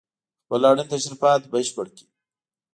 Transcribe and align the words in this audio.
خپل 0.43 0.61
اړين 0.69 0.87
تشريفات 0.93 1.41
بشپړ 1.51 1.85
کړي 1.95 2.05